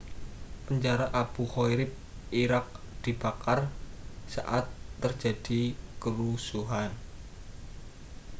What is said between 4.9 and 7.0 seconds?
terjadi kerusuhan